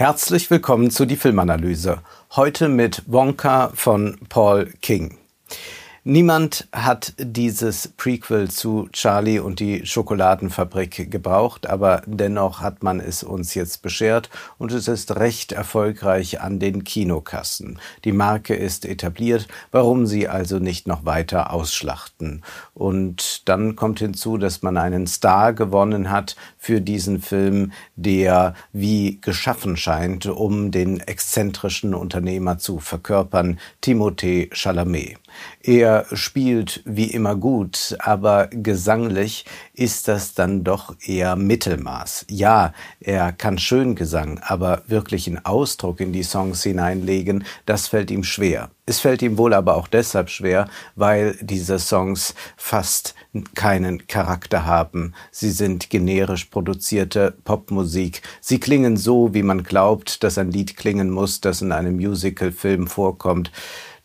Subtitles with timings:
[0.00, 1.98] Herzlich willkommen zu die Filmanalyse.
[2.34, 5.19] Heute mit Wonka von Paul King.
[6.02, 13.22] Niemand hat dieses Prequel zu Charlie und die Schokoladenfabrik gebraucht, aber dennoch hat man es
[13.22, 17.78] uns jetzt beschert und es ist recht erfolgreich an den Kinokassen.
[18.06, 22.44] Die Marke ist etabliert, warum sie also nicht noch weiter ausschlachten.
[22.72, 29.20] Und dann kommt hinzu, dass man einen Star gewonnen hat für diesen Film, der wie
[29.20, 35.18] geschaffen scheint, um den exzentrischen Unternehmer zu verkörpern, Timothée Chalamet.
[35.62, 39.44] Er spielt wie immer gut, aber gesanglich
[39.74, 42.26] ist das dann doch eher Mittelmaß.
[42.28, 48.24] Ja, er kann schön Gesang, aber wirklichen Ausdruck in die Songs hineinlegen, das fällt ihm
[48.24, 48.70] schwer.
[48.90, 53.14] Es fällt ihm wohl aber auch deshalb schwer, weil diese Songs fast
[53.54, 55.14] keinen Charakter haben.
[55.30, 58.22] Sie sind generisch produzierte Popmusik.
[58.40, 62.88] Sie klingen so, wie man glaubt, dass ein Lied klingen muss, das in einem Musicalfilm
[62.88, 63.52] vorkommt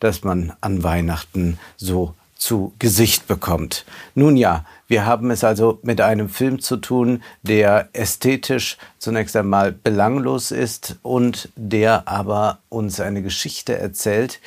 [0.06, 3.86] das man an Weihnachten so zu Gesicht bekommt.
[4.14, 9.72] Nun ja, wir haben es also mit einem Film zu tun, der ästhetisch zunächst einmal
[9.72, 14.40] belanglos ist und der aber uns eine Geschichte erzählt,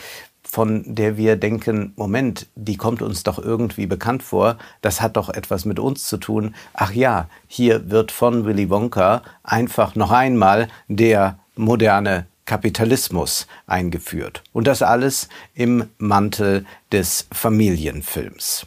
[0.44, 5.28] von der wir denken, Moment, die kommt uns doch irgendwie bekannt vor, das hat doch
[5.28, 6.54] etwas mit uns zu tun.
[6.74, 14.42] Ach ja, hier wird von Willy Wonka einfach noch einmal der moderne Kapitalismus eingeführt.
[14.52, 18.66] Und das alles im Mantel des Familienfilms.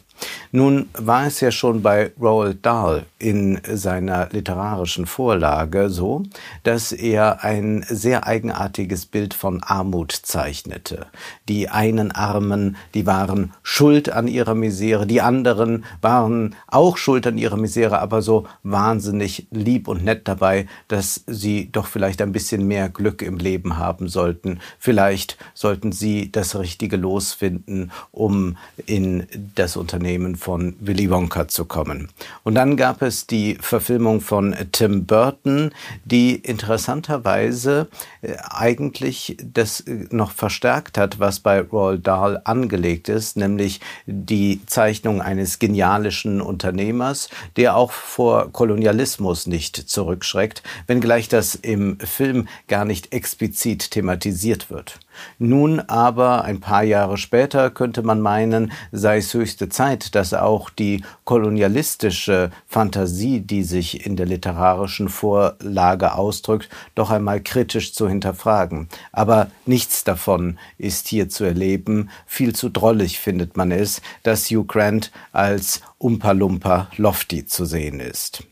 [0.54, 6.24] Nun war es ja schon bei Roald Dahl in seiner literarischen Vorlage so,
[6.62, 11.06] dass er ein sehr eigenartiges Bild von Armut zeichnete.
[11.48, 17.38] Die einen Armen, die waren schuld an ihrer Misere, die anderen waren auch schuld an
[17.38, 22.66] ihrer Misere, aber so wahnsinnig lieb und nett dabei, dass sie doch vielleicht ein bisschen
[22.66, 24.60] mehr Glück im Leben haben sollten.
[24.78, 31.64] Vielleicht sollten sie das richtige Los finden, um in das Unternehmen von Willy Wonka zu
[31.64, 32.08] kommen.
[32.42, 35.72] Und dann gab es die Verfilmung von Tim Burton,
[36.04, 37.88] die interessanterweise
[38.22, 44.60] äh, eigentlich das äh, noch verstärkt hat, was bei Roald Dahl angelegt ist, nämlich die
[44.66, 52.84] Zeichnung eines genialischen Unternehmers, der auch vor Kolonialismus nicht zurückschreckt, wenngleich das im Film gar
[52.84, 54.98] nicht explizit thematisiert wird.
[55.38, 60.70] Nun aber, ein paar Jahre später, könnte man meinen, sei es höchste Zeit, dass auch
[60.70, 68.88] die kolonialistische Fantasie, die sich in der literarischen Vorlage ausdrückt, doch einmal kritisch zu hinterfragen.
[69.12, 72.10] Aber nichts davon ist hier zu erleben.
[72.26, 78.44] Viel zu drollig findet man es, dass Hugh Grant als Umpa-Lumpa Lofty zu sehen ist.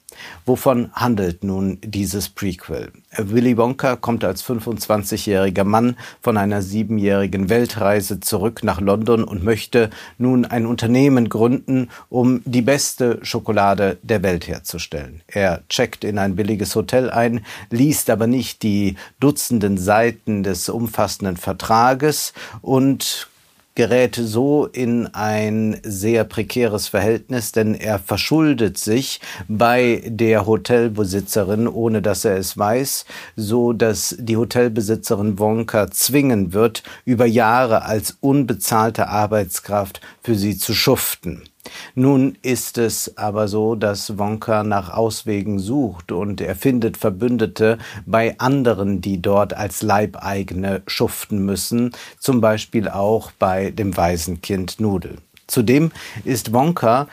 [0.47, 2.92] Wovon handelt nun dieses Prequel?
[3.16, 9.91] Willy Wonka kommt als 25-jähriger Mann von einer siebenjährigen Weltreise zurück nach London und möchte
[10.19, 15.22] nun ein Unternehmen gründen, um die beste Schokolade der Welt herzustellen.
[15.26, 21.36] Er checkt in ein billiges Hotel ein, liest aber nicht die Dutzenden Seiten des umfassenden
[21.36, 22.32] Vertrages
[22.62, 23.28] und
[23.75, 32.03] gerät so in ein sehr prekäres Verhältnis, denn er verschuldet sich bei der Hotelbesitzerin, ohne
[32.03, 33.04] dass er es weiß,
[33.36, 40.75] so dass die Hotelbesitzerin Wonka zwingen wird, über Jahre als unbezahlte Arbeitskraft für sie zu
[40.75, 41.49] schuften.
[41.94, 48.38] Nun ist es aber so, dass Wonka nach Auswegen sucht und er findet Verbündete bei
[48.38, 55.19] anderen, die dort als Leibeigene schuften müssen, zum Beispiel auch bei dem Waisenkind Nudel.
[55.47, 55.91] Zudem
[56.25, 57.09] ist Wonka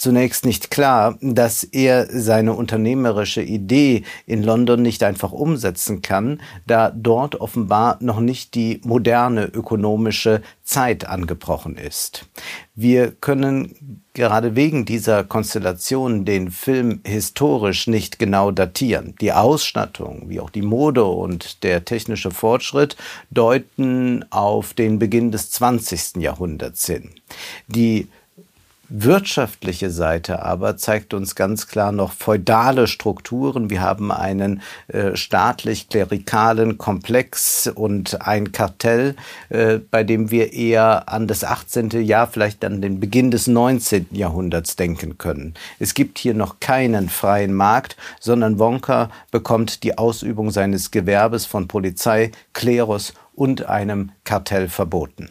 [0.00, 6.90] zunächst nicht klar, dass er seine unternehmerische Idee in London nicht einfach umsetzen kann, da
[6.90, 12.24] dort offenbar noch nicht die moderne ökonomische Zeit angebrochen ist.
[12.74, 19.14] Wir können gerade wegen dieser Konstellation den Film historisch nicht genau datieren.
[19.20, 22.96] Die Ausstattung, wie auch die Mode und der technische Fortschritt
[23.30, 26.16] deuten auf den Beginn des 20.
[26.16, 27.10] Jahrhunderts hin.
[27.68, 28.08] Die
[28.90, 33.70] wirtschaftliche Seite aber zeigt uns ganz klar noch feudale Strukturen.
[33.70, 39.14] Wir haben einen äh, staatlich-klerikalen Komplex und ein Kartell,
[39.48, 41.90] äh, bei dem wir eher an das 18.
[42.02, 44.08] Jahr, vielleicht an den Beginn des 19.
[44.10, 45.54] Jahrhunderts denken können.
[45.78, 51.68] Es gibt hier noch keinen freien Markt, sondern Wonka bekommt die Ausübung seines Gewerbes von
[51.68, 55.30] Polizei, Klerus und einem Kartell verboten.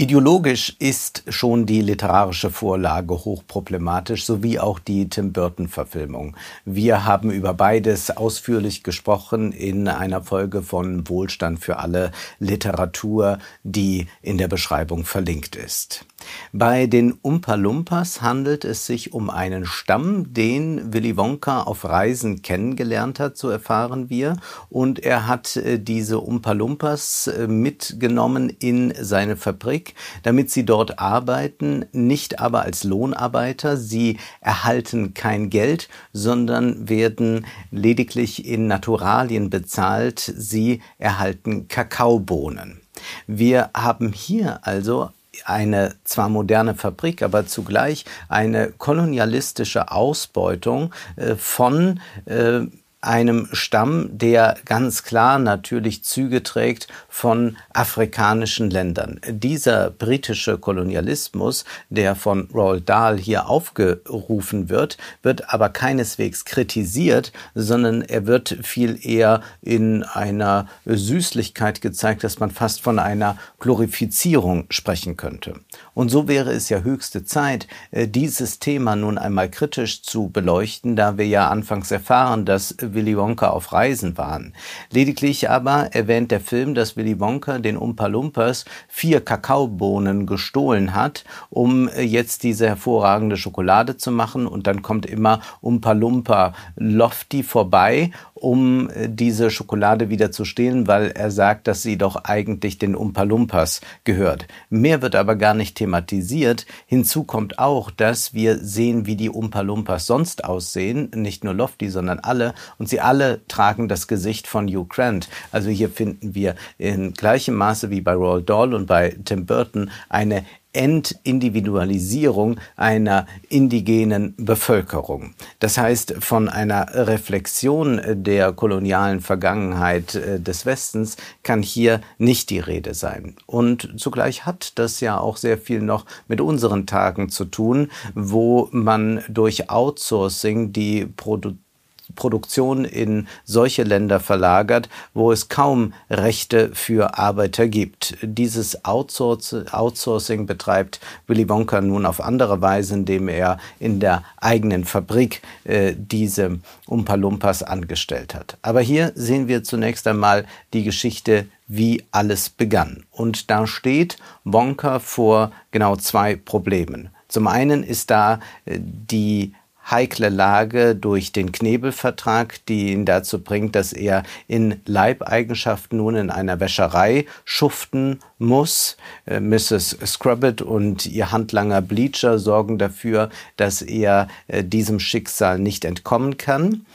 [0.00, 6.36] Ideologisch ist schon die literarische Vorlage hochproblematisch, sowie auch die Tim Burton-Verfilmung.
[6.64, 14.06] Wir haben über beides ausführlich gesprochen in einer Folge von Wohlstand für alle Literatur, die
[14.22, 16.04] in der Beschreibung verlinkt ist.
[16.52, 22.42] Bei den Umpa Lumpas handelt es sich um einen Stamm, den Willy Wonka auf Reisen
[22.42, 24.36] kennengelernt hat, so erfahren wir.
[24.68, 30.98] Und er hat äh, diese Umpa Lumpas äh, mitgenommen in seine Fabrik, damit sie dort
[30.98, 33.76] arbeiten, nicht aber als Lohnarbeiter.
[33.76, 40.18] Sie erhalten kein Geld, sondern werden lediglich in Naturalien bezahlt.
[40.18, 42.80] Sie erhalten Kakaobohnen.
[43.26, 45.10] Wir haben hier also
[45.46, 52.60] eine zwar moderne Fabrik, aber zugleich eine kolonialistische Ausbeutung äh, von äh,
[53.00, 59.20] einem Stamm, der ganz klar natürlich Züge trägt von afrikanischen Ländern.
[59.28, 68.02] Dieser britische Kolonialismus, der von Roald Dahl hier aufgerufen wird, wird aber keineswegs kritisiert, sondern
[68.02, 75.16] er wird viel eher in einer Süßlichkeit gezeigt, dass man fast von einer Glorifizierung sprechen
[75.16, 75.54] könnte.
[75.94, 80.96] Und so wäre es ja höchste Zeit, äh, dieses Thema nun einmal kritisch zu beleuchten,
[80.96, 84.54] da wir ja anfangs erfahren, dass Willy Wonka auf Reisen waren.
[84.90, 91.24] Lediglich aber erwähnt der Film, dass Willy Wonka den Umpa Lumpas vier Kakaobohnen gestohlen hat,
[91.50, 94.46] um äh, jetzt diese hervorragende Schokolade zu machen.
[94.46, 100.86] Und dann kommt immer Umpa Lumpa Lofty vorbei, um äh, diese Schokolade wieder zu stehlen,
[100.86, 104.46] weil er sagt, dass sie doch eigentlich den Umpa Lumpas gehört.
[104.70, 106.66] Mehr wird aber gar nicht thematisiert.
[106.86, 111.88] Hinzu kommt auch, dass wir sehen, wie die Umpa Lumpas sonst aussehen, nicht nur Lofty,
[111.88, 112.54] sondern alle.
[112.78, 115.28] Und sie alle tragen das Gesicht von Hugh Grant.
[115.52, 119.90] Also hier finden wir in gleichem Maße wie bei Roald Dahl und bei Tim Burton
[120.08, 125.34] eine Entindividualisierung einer indigenen Bevölkerung.
[125.58, 132.60] Das heißt, von einer Reflexion der kolonialen Vergangenheit äh, des Westens kann hier nicht die
[132.60, 133.36] Rede sein.
[133.46, 138.68] Und zugleich hat das ja auch sehr viel noch mit unseren Tagen zu tun, wo
[138.70, 141.67] man durch Outsourcing die Produktion
[142.14, 148.16] Produktion in solche Länder verlagert, wo es kaum Rechte für Arbeiter gibt.
[148.22, 155.42] Dieses Outsourcing betreibt Willy Wonka nun auf andere Weise, indem er in der eigenen Fabrik
[155.64, 158.56] äh, diese Umpa-Lumpas angestellt hat.
[158.62, 163.04] Aber hier sehen wir zunächst einmal die Geschichte wie alles begann.
[163.10, 167.10] Und da steht Wonka vor genau zwei Problemen.
[167.28, 169.52] Zum einen ist da äh, die
[169.90, 176.30] heikle Lage durch den Knebelvertrag, die ihn dazu bringt, dass er in Leibeigenschaft nun in
[176.30, 178.96] einer Wäscherei schuften muss.
[179.26, 179.98] Äh, Mrs.
[180.04, 186.86] Scrubbit und ihr Handlanger Bleacher sorgen dafür, dass er äh, diesem Schicksal nicht entkommen kann.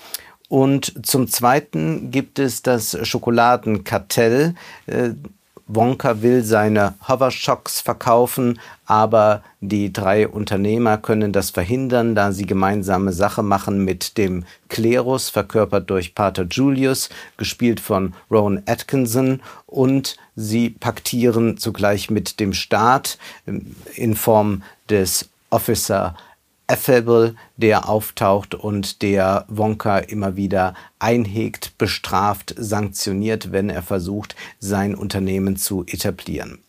[0.49, 4.53] Und zum Zweiten gibt es das Schokoladenkartell,
[4.85, 5.11] äh,
[5.67, 13.13] Wonka will seine Hovershocks verkaufen, aber die drei Unternehmer können das verhindern, da sie gemeinsame
[13.13, 20.69] Sache machen mit dem Klerus, verkörpert durch Pater Julius, gespielt von Rowan Atkinson, und sie
[20.69, 23.17] paktieren zugleich mit dem Staat
[23.47, 26.15] ähm, in Form des Officer
[26.67, 34.95] Affable, der auftaucht und der Wonka immer wieder einhegt, bestraft, sanktioniert, wenn er versucht, sein
[34.95, 36.59] Unternehmen zu etablieren.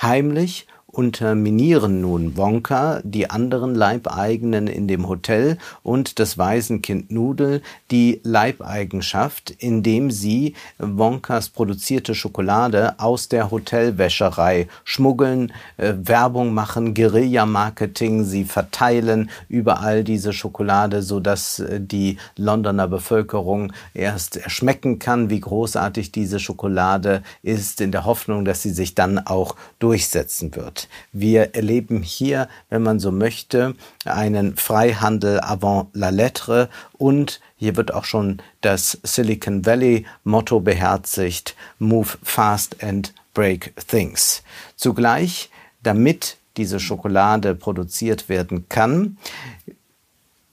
[0.00, 8.20] Heimlich unterminieren nun Wonka, die anderen Leibeigenen in dem Hotel und das Waisenkind Nudel die
[8.22, 18.44] Leibeigenschaft, indem sie Wonkas produzierte Schokolade aus der Hotelwäscherei schmuggeln, äh, Werbung machen, Guerilla-Marketing, sie
[18.44, 26.12] verteilen überall diese Schokolade, so dass äh, die Londoner Bevölkerung erst erschmecken kann, wie großartig
[26.12, 30.83] diese Schokolade ist, in der Hoffnung, dass sie sich dann auch durchsetzen wird.
[31.12, 33.74] Wir erleben hier, wenn man so möchte,
[34.04, 41.56] einen Freihandel avant la lettre und hier wird auch schon das Silicon Valley Motto beherzigt,
[41.78, 44.42] Move fast and break things.
[44.76, 45.50] Zugleich,
[45.82, 49.18] damit diese Schokolade produziert werden kann,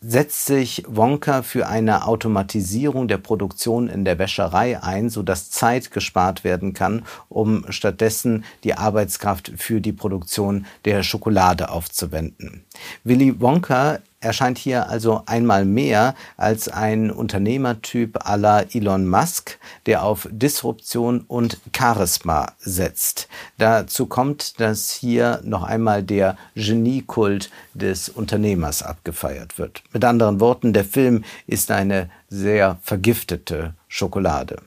[0.01, 6.43] setzt sich Wonka für eine Automatisierung der Produktion in der Wäscherei ein, sodass Zeit gespart
[6.43, 12.63] werden kann, um stattdessen die Arbeitskraft für die Produktion der Schokolade aufzuwenden.
[13.03, 20.27] Willy Wonka erscheint hier also einmal mehr als ein Unternehmertyp la Elon Musk, der auf
[20.31, 23.27] Disruption und Charisma setzt.
[23.57, 29.83] Dazu kommt, dass hier noch einmal der Geniekult des Unternehmers abgefeiert wird.
[29.91, 34.61] Mit anderen Worten, der Film ist eine sehr vergiftete Schokolade.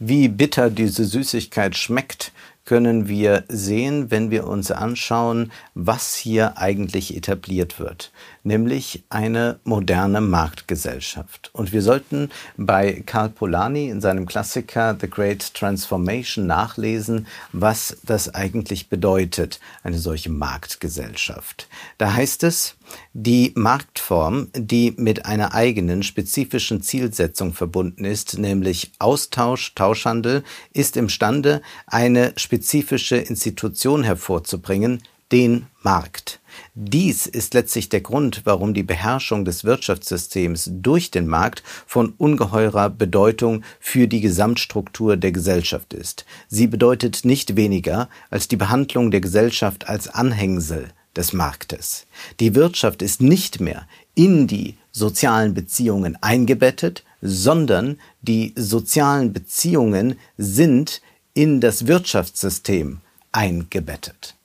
[0.00, 2.32] Wie bitter diese Süßigkeit schmeckt,
[2.64, 8.10] können wir sehen, wenn wir uns anschauen, was hier eigentlich etabliert wird,
[8.42, 11.50] nämlich eine moderne Marktgesellschaft.
[11.52, 18.34] Und wir sollten bei Karl Polanyi in seinem Klassiker The Great Transformation nachlesen, was das
[18.34, 21.68] eigentlich bedeutet, eine solche Marktgesellschaft.
[21.98, 22.76] Da heißt es,
[23.12, 31.62] die Marktform, die mit einer eigenen spezifischen Zielsetzung verbunden ist, nämlich Austausch, Tauschhandel, ist imstande,
[31.86, 36.40] eine spezifische Institution hervorzubringen, den Markt.
[36.74, 42.90] Dies ist letztlich der Grund, warum die Beherrschung des Wirtschaftssystems durch den Markt von ungeheurer
[42.90, 46.24] Bedeutung für die Gesamtstruktur der Gesellschaft ist.
[46.48, 52.06] Sie bedeutet nicht weniger als die Behandlung der Gesellschaft als Anhängsel des Marktes.
[52.40, 61.00] Die Wirtschaft ist nicht mehr in die sozialen Beziehungen eingebettet, sondern die sozialen Beziehungen sind
[61.34, 63.00] in das Wirtschaftssystem
[63.32, 64.36] eingebettet.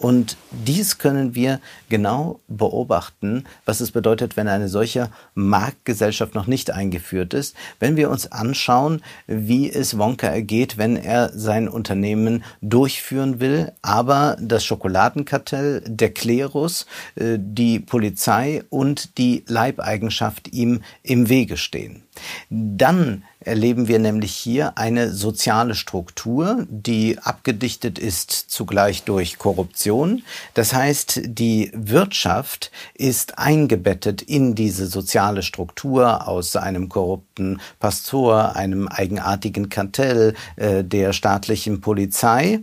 [0.00, 6.70] Und dies können wir genau beobachten, was es bedeutet, wenn eine solche Marktgesellschaft noch nicht
[6.70, 7.54] eingeführt ist.
[7.80, 14.38] Wenn wir uns anschauen, wie es Wonka ergeht, wenn er sein Unternehmen durchführen will, aber
[14.40, 22.04] das Schokoladenkartell, der Klerus, äh, die Polizei und die Leibeigenschaft ihm im Wege stehen.
[22.50, 30.22] Dann erleben wir nämlich hier eine soziale Struktur, die abgedichtet ist zugleich durch Korruption.
[30.54, 38.88] Das heißt, die Wirtschaft ist eingebettet in diese soziale Struktur aus einem korrupten Pastor, einem
[38.88, 42.60] eigenartigen Kartell äh, der staatlichen Polizei,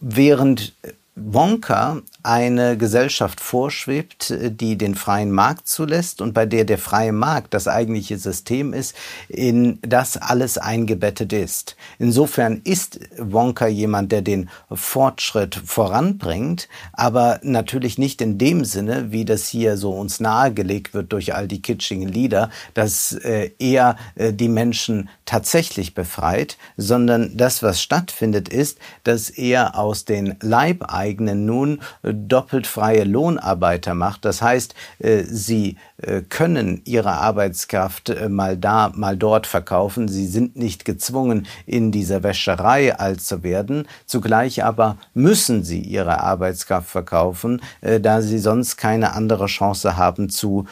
[0.00, 0.74] während
[1.16, 7.54] Wonka eine Gesellschaft vorschwebt, die den freien Markt zulässt und bei der der freie Markt
[7.54, 8.94] das eigentliche System ist,
[9.28, 11.76] in das alles eingebettet ist.
[11.98, 19.24] Insofern ist Wonka jemand, der den Fortschritt voranbringt, aber natürlich nicht in dem Sinne, wie
[19.24, 24.32] das hier so uns nahegelegt wird durch all die kitschigen Lieder, dass äh, er äh,
[24.32, 31.80] die Menschen tatsächlich befreit, sondern das, was stattfindet, ist, dass er aus den Leibeigenen nun
[32.14, 34.24] doppelt freie Lohnarbeiter macht.
[34.24, 40.08] Das heißt, äh, sie äh, können ihre Arbeitskraft äh, mal da, mal dort verkaufen.
[40.08, 43.86] Sie sind nicht gezwungen, in dieser Wäscherei alt zu werden.
[44.06, 50.66] Zugleich aber müssen sie ihre Arbeitskraft verkaufen, da sie sonst keine andere Chance haben zu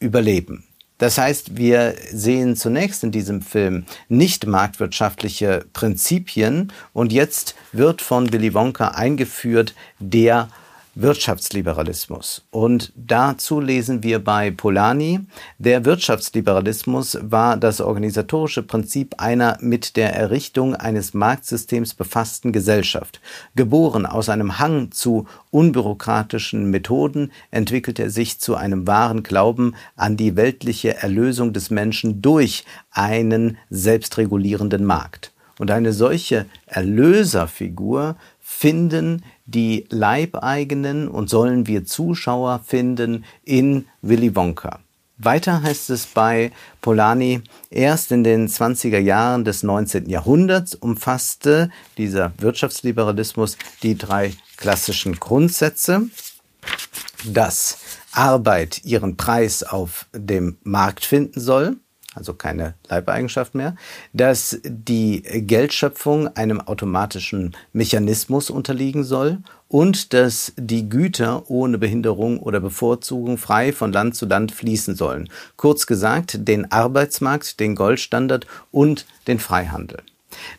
[0.00, 0.64] überleben.
[0.98, 8.32] Das heißt, wir sehen zunächst in diesem Film nicht marktwirtschaftliche Prinzipien und jetzt wird von
[8.32, 10.48] Willy Wonka eingeführt der
[10.96, 12.46] Wirtschaftsliberalismus.
[12.50, 15.20] Und dazu lesen wir bei Polanyi,
[15.58, 23.20] der Wirtschaftsliberalismus war das organisatorische Prinzip einer mit der Errichtung eines Marktsystems befassten Gesellschaft.
[23.54, 30.16] Geboren aus einem Hang zu unbürokratischen Methoden entwickelt er sich zu einem wahren Glauben an
[30.16, 35.32] die weltliche Erlösung des Menschen durch einen selbstregulierenden Markt.
[35.58, 44.80] Und eine solche Erlöserfigur finden die Leibeigenen und sollen wir Zuschauer finden in Willy Wonka.
[45.18, 50.10] Weiter heißt es bei Polanyi, erst in den 20er Jahren des 19.
[50.10, 56.02] Jahrhunderts umfasste dieser Wirtschaftsliberalismus die drei klassischen Grundsätze,
[57.24, 57.78] dass
[58.12, 61.76] Arbeit ihren Preis auf dem Markt finden soll,
[62.16, 63.76] also keine Leibeigenschaft mehr,
[64.12, 72.60] dass die Geldschöpfung einem automatischen Mechanismus unterliegen soll und dass die Güter ohne Behinderung oder
[72.60, 75.28] Bevorzugung frei von Land zu Land fließen sollen.
[75.56, 79.98] Kurz gesagt, den Arbeitsmarkt, den Goldstandard und den Freihandel.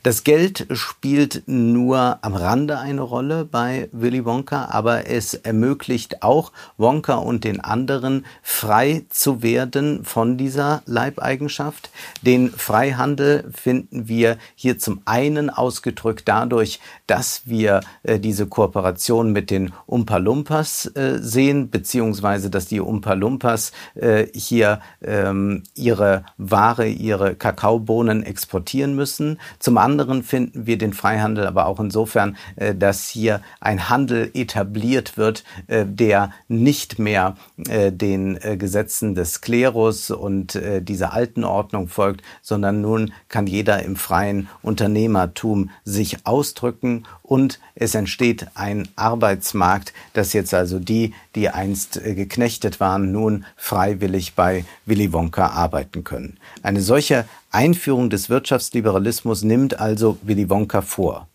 [0.03, 6.51] Das Geld spielt nur am Rande eine Rolle bei Willy Wonka, aber es ermöglicht auch
[6.77, 11.89] Wonka und den anderen frei zu werden von dieser Leibeigenschaft.
[12.21, 19.51] Den Freihandel finden wir hier zum einen ausgedrückt dadurch, dass wir äh, diese Kooperation mit
[19.51, 26.87] den Umpa Lumpas äh, sehen, beziehungsweise dass die Umpa Lumpas äh, hier ähm, ihre Ware,
[26.87, 29.39] ihre Kakaobohnen exportieren müssen.
[29.67, 35.17] Zum anderen finden wir den Freihandel aber auch insofern, äh, dass hier ein Handel etabliert
[35.17, 37.35] wird, äh, der nicht mehr
[37.67, 43.97] äh, den Gesetzen des Klerus und dieser alten Ordnung folgt, sondern nun kann jeder im
[43.97, 52.01] freien Unternehmertum sich ausdrücken und es entsteht ein Arbeitsmarkt, dass jetzt also die, die einst
[52.03, 56.37] geknechtet waren, nun freiwillig bei Willy Wonka arbeiten können.
[56.63, 61.27] Eine solche Einführung des Wirtschaftsliberalismus nimmt also Willy Wonka vor.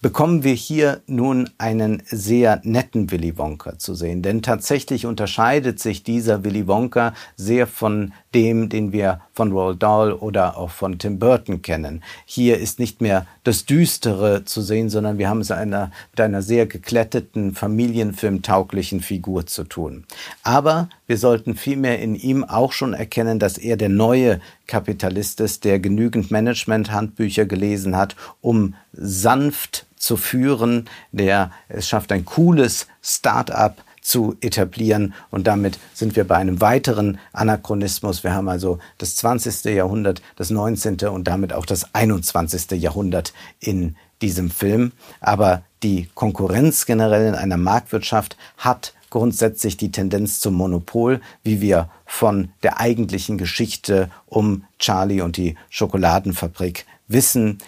[0.00, 6.02] Bekommen wir hier nun einen sehr netten Willy Wonka zu sehen, denn tatsächlich unterscheidet sich
[6.02, 11.18] dieser Willy Wonka sehr von dem, den wir von Roald Dahl oder auch von Tim
[11.18, 12.02] Burton kennen.
[12.24, 16.42] Hier ist nicht mehr das Düstere zu sehen, sondern wir haben es einer, mit einer
[16.42, 20.04] sehr gekletteten, familienfilmtauglichen Figur zu tun.
[20.42, 25.64] Aber wir sollten vielmehr in ihm auch schon erkennen, dass er der neue Kapitalist ist,
[25.64, 33.76] der genügend Management-Handbücher gelesen hat, um sanft zu führen, der es schafft, ein cooles Start-up
[34.02, 35.14] zu etablieren.
[35.30, 38.22] Und damit sind wir bei einem weiteren Anachronismus.
[38.22, 39.64] Wir haben also das 20.
[39.74, 40.98] Jahrhundert, das 19.
[41.08, 42.72] und damit auch das 21.
[42.72, 44.92] Jahrhundert in diesem Film.
[45.20, 51.90] Aber die Konkurrenz generell in einer Marktwirtschaft hat grundsätzlich die Tendenz zum Monopol, wie wir
[52.06, 57.58] von der eigentlichen Geschichte um Charlie und die Schokoladenfabrik wissen.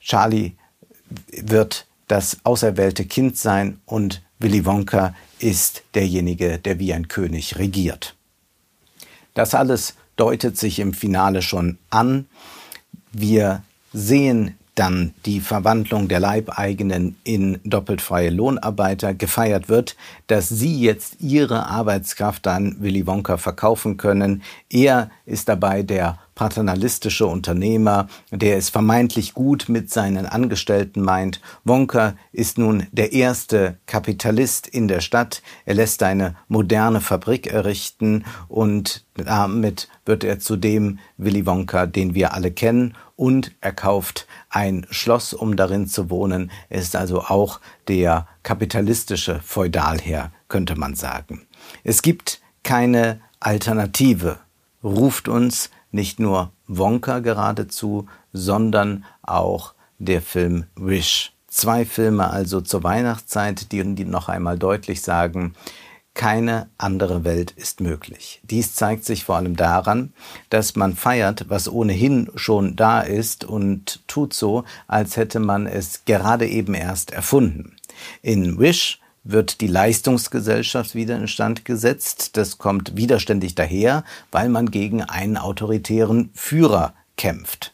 [0.00, 0.52] Charlie
[1.26, 8.14] wird das auserwählte Kind sein und Willy Wonka ist derjenige, der wie ein König regiert.
[9.34, 12.26] Das alles deutet sich im Finale schon an.
[13.12, 19.96] Wir sehen dann die Verwandlung der Leibeigenen in doppelt freie Lohnarbeiter gefeiert wird,
[20.28, 24.42] dass sie jetzt ihre Arbeitskraft an Willy Wonka verkaufen können.
[24.70, 31.40] Er ist dabei der paternalistische Unternehmer, der es vermeintlich gut mit seinen Angestellten meint.
[31.64, 35.42] Wonka ist nun der erste Kapitalist in der Stadt.
[35.64, 42.14] Er lässt eine moderne Fabrik errichten und damit wird er zu dem Willy Wonka, den
[42.14, 46.50] wir alle kennen und er kauft ein Schloss, um darin zu wohnen.
[46.70, 51.46] Er ist also auch der kapitalistische Feudalherr, könnte man sagen.
[51.84, 54.38] Es gibt keine Alternative,
[54.82, 61.32] ruft uns nicht nur Wonka geradezu, sondern auch der Film Wish.
[61.46, 65.54] Zwei Filme also zur Weihnachtszeit, die, noch einmal deutlich sagen,
[66.14, 68.40] keine andere Welt ist möglich.
[68.44, 70.12] Dies zeigt sich vor allem daran,
[70.50, 76.04] dass man feiert, was ohnehin schon da ist und tut so, als hätte man es
[76.04, 77.76] gerade eben erst erfunden.
[78.20, 82.36] In Wish wird die Leistungsgesellschaft wieder instand gesetzt.
[82.36, 87.72] Das kommt widerständig daher, weil man gegen einen autoritären Führer kämpft.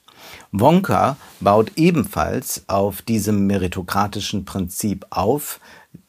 [0.53, 5.61] Wonka baut ebenfalls auf diesem meritokratischen Prinzip auf.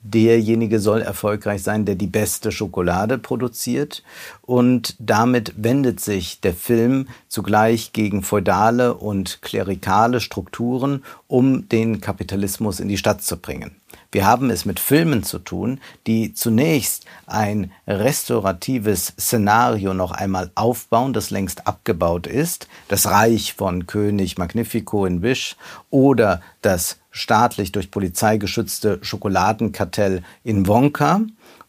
[0.02, 4.04] Derjenige soll erfolgreich sein, der die beste Schokolade produziert.
[4.42, 12.80] Und damit wendet sich der Film zugleich gegen feudale und klerikale Strukturen, um den Kapitalismus
[12.80, 13.79] in die Stadt zu bringen.
[14.12, 21.14] Wir haben es mit Filmen zu tun, die zunächst ein restauratives Szenario noch einmal aufbauen,
[21.14, 25.56] das längst abgebaut ist, das Reich von König Magnifico in Wish
[25.92, 31.22] oder das staatlich durch Polizei geschützte Schokoladenkartell in Wonka